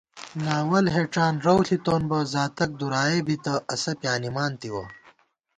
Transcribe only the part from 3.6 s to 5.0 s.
اسہ پیانِمان تِوَہ